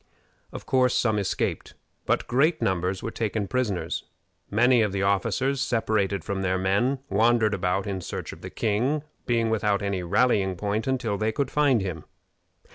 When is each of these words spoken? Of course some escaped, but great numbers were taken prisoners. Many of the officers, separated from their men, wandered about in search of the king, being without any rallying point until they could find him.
Of 0.51 0.65
course 0.65 0.95
some 0.95 1.19
escaped, 1.19 1.75
but 2.07 2.25
great 2.25 2.59
numbers 2.59 3.03
were 3.03 3.11
taken 3.11 3.47
prisoners. 3.47 4.05
Many 4.49 4.81
of 4.81 4.93
the 4.93 5.03
officers, 5.03 5.61
separated 5.61 6.23
from 6.23 6.41
their 6.41 6.57
men, 6.57 6.97
wandered 7.07 7.53
about 7.53 7.85
in 7.85 8.01
search 8.01 8.33
of 8.33 8.41
the 8.41 8.49
king, 8.49 9.03
being 9.27 9.51
without 9.51 9.83
any 9.83 10.01
rallying 10.01 10.55
point 10.55 10.87
until 10.87 11.19
they 11.19 11.31
could 11.31 11.51
find 11.51 11.81
him. 11.81 12.05